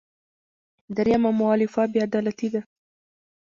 درېیمه 0.95 1.31
مولفه 1.39 1.83
بې 1.91 1.99
عدالتي 2.07 2.47
ده. 2.53 2.61